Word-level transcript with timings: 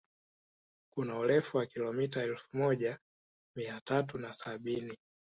Kuna 0.93 1.19
urefu 1.19 1.57
wa 1.57 1.65
kilomita 1.65 2.23
elfu 2.23 2.57
moja 2.57 2.99
mia 3.55 3.81
tatu 3.81 4.17
na 4.17 4.33
sabini 4.33 4.97